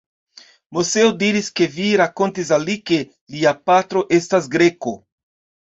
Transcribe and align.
Moseo 0.77 1.11
diris, 1.23 1.49
ke 1.61 1.67
vi 1.75 1.91
rakontis 2.03 2.51
al 2.59 2.67
li, 2.71 2.79
ke 2.93 2.99
lia 3.37 3.55
patro 3.71 4.05
estas 4.21 4.51
Greko. 4.59 4.99